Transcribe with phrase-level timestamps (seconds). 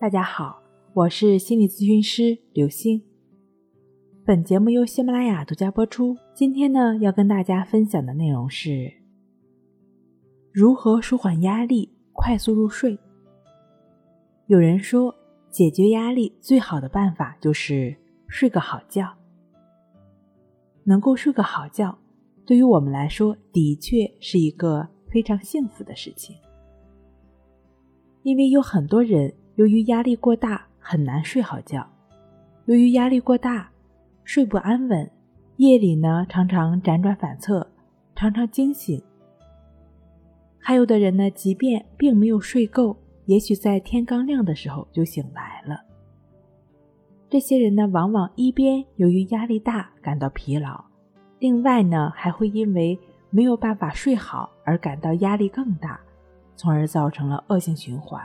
[0.00, 0.62] 大家好，
[0.94, 3.02] 我是心理咨询师刘星。
[4.24, 6.16] 本节目由喜马拉雅独家播出。
[6.32, 8.90] 今天呢，要跟大家分享的内容是
[10.50, 12.98] 如何舒缓压力，快速入睡。
[14.46, 15.14] 有人说，
[15.50, 17.94] 解决压力最好的办法就是
[18.26, 19.06] 睡个好觉。
[20.82, 21.98] 能够睡个好觉，
[22.46, 26.34] 对于我们来说，的确是一个非常幸福的事情，
[28.22, 29.30] 因为有很多人。
[29.56, 31.86] 由于压力过大，很难睡好觉。
[32.66, 33.70] 由于压力过大，
[34.24, 35.10] 睡不安稳，
[35.56, 37.66] 夜里呢常常辗转反侧，
[38.14, 39.02] 常常惊醒。
[40.58, 45.80] 还有的人呢，即便并没有睡够，也许在天刚亮的时候就醒来了。
[47.28, 50.84] 这些人呢，往往一边由于压力大感到疲劳，
[51.38, 52.98] 另外呢还会因为
[53.30, 55.98] 没有办法睡好而感到压力更大，
[56.56, 58.22] 从而造成了恶性循环。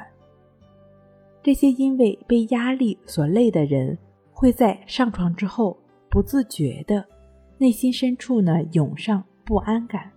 [1.45, 3.95] 这些因为被压力所累的人，
[4.33, 5.77] 会在上床之后
[6.09, 7.05] 不自觉的
[7.59, 10.11] 内心深处呢涌上不安感，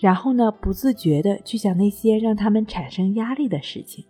[0.00, 4.04] 然后呢不自觉的去想那些让他们产生压力的事情，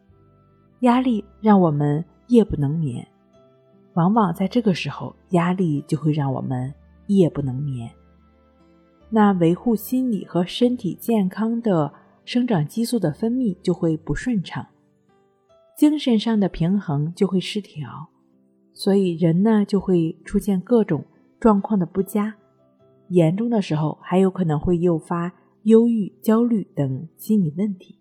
[0.80, 3.06] 压力让我们夜不能眠，
[3.92, 6.72] 往往在这个时候，压力就会让我们
[7.08, 7.90] 夜不能眠。
[9.10, 11.92] 那维护心理和身体健康的
[12.24, 14.66] 生长激素的分泌就会不顺畅。
[15.82, 18.08] 精神上的平衡就会失调，
[18.72, 21.04] 所以人呢就会出现各种
[21.40, 22.36] 状况的不佳，
[23.08, 25.32] 严重的时候还有可能会诱发
[25.64, 27.98] 忧郁、焦虑等心理问题。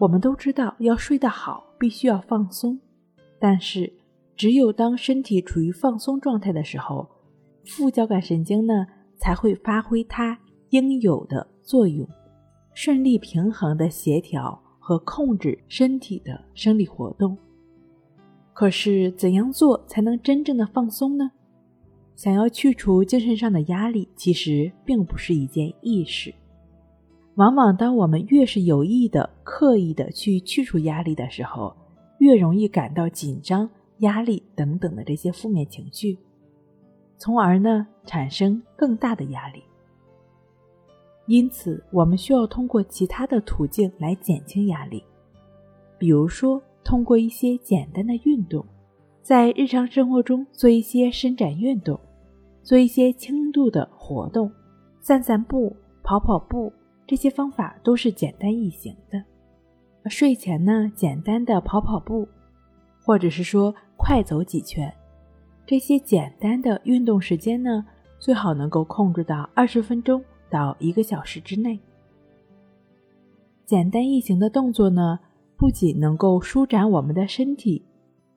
[0.00, 2.80] 我们都知道，要睡得好，必须要放松，
[3.38, 3.92] 但是
[4.34, 7.06] 只有当身体处于放松状态的时候，
[7.66, 8.86] 副交感神经呢
[9.18, 10.38] 才会发挥它
[10.70, 12.08] 应有的作用，
[12.72, 14.58] 顺利平衡的协调。
[14.88, 17.36] 和控制身体的生理活动。
[18.54, 21.30] 可是，怎样做才能真正的放松呢？
[22.16, 26.34] 想要去除精神上的压力，其实并不是一件易事。
[27.34, 31.76] 往往，当我们越是有意的、刻意的去去除压力的时候，
[32.18, 36.18] 越容易感到紧张、压力等等的这些负面情绪，
[37.18, 39.62] 从而呢产生更大的压力。
[41.28, 45.04] 因此，我们需要通过其他的途径来减轻压力，
[45.98, 48.64] 比如说通过一些简单的运动，
[49.20, 52.00] 在日常生活中做一些伸展运动，
[52.62, 54.50] 做一些轻度的活动，
[55.02, 56.72] 散散步、跑跑步，
[57.06, 59.22] 这些方法都是简单易行的。
[60.08, 62.26] 睡前呢，简单的跑跑步，
[63.04, 64.90] 或者是说快走几圈，
[65.66, 67.84] 这些简单的运动时间呢，
[68.18, 70.24] 最好能够控制到二十分钟。
[70.50, 71.78] 到一个小时之内，
[73.64, 75.20] 简单易行的动作呢，
[75.56, 77.84] 不仅能够舒展我们的身体，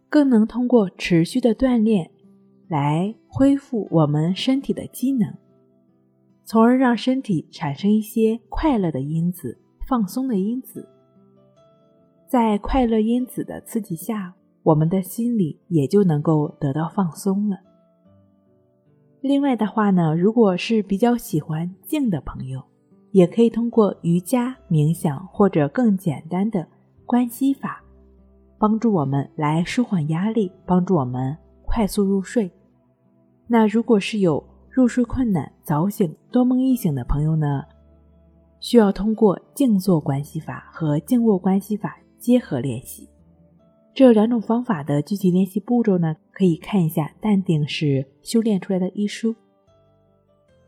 [0.09, 2.11] 更能通过持续的锻炼
[2.67, 5.33] 来恢复我们身体的机能，
[6.43, 9.57] 从而让身体产生一些快乐的因子、
[9.87, 10.87] 放松的因子。
[12.27, 14.33] 在快乐因子的刺激下，
[14.63, 17.57] 我们的心理也就能够得到放松了。
[19.21, 22.59] 另外的话呢，如果是比较喜欢静的朋友，
[23.11, 26.67] 也可以通过瑜伽、冥想或者更简单的
[27.05, 27.83] 关系法，
[28.57, 32.51] 帮助我们来舒缓压力，帮助我们快速入睡。
[33.45, 37.63] 那如果是有入睡困难、早醒、多梦易醒的朋友呢，
[38.59, 43.07] 需要通过静坐关系法和静卧关系法结合练习。
[43.93, 49.35] 这两种方法的具体练习步骤呢，可以看一下《淡定是修炼出来的》医书。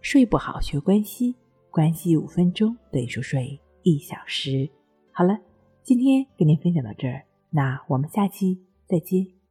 [0.02, 1.34] 睡不好学关系，
[1.72, 4.70] 关系五分钟等于熟睡一小时。
[5.12, 5.40] 好了，
[5.84, 9.43] 今天跟您分享到这儿，那我们下期再见。